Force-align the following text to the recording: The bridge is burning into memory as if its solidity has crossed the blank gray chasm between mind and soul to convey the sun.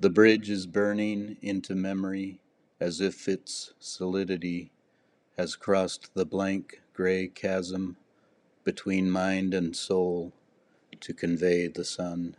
The 0.00 0.10
bridge 0.10 0.50
is 0.50 0.66
burning 0.66 1.38
into 1.40 1.74
memory 1.74 2.40
as 2.80 3.00
if 3.00 3.28
its 3.28 3.72
solidity 3.80 4.72
has 5.38 5.56
crossed 5.56 6.14
the 6.14 6.26
blank 6.26 6.82
gray 6.92 7.28
chasm 7.28 7.96
between 8.64 9.10
mind 9.10 9.54
and 9.54 9.76
soul 9.76 10.32
to 11.00 11.14
convey 11.14 11.68
the 11.68 11.84
sun. 11.84 12.36